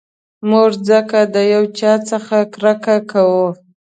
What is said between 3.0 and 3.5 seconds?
کوو.